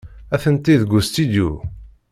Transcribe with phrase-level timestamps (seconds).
[0.35, 1.49] Atenti deg ustidyu.